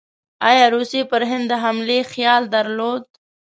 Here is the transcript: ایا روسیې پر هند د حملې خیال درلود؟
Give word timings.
ایا 0.49 0.65
روسیې 0.75 1.03
پر 1.11 1.21
هند 1.29 1.45
د 1.49 1.53
حملې 1.63 1.99
خیال 2.11 2.43
درلود؟ 2.55 3.03